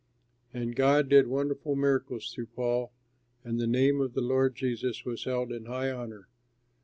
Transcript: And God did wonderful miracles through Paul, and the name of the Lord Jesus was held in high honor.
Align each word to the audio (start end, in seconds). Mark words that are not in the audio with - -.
And 0.51 0.75
God 0.75 1.09
did 1.09 1.27
wonderful 1.27 1.75
miracles 1.75 2.31
through 2.33 2.47
Paul, 2.47 2.91
and 3.43 3.59
the 3.59 3.67
name 3.67 4.01
of 4.01 4.15
the 4.15 4.21
Lord 4.21 4.55
Jesus 4.55 5.05
was 5.05 5.25
held 5.25 5.51
in 5.51 5.65
high 5.65 5.91
honor. 5.91 6.27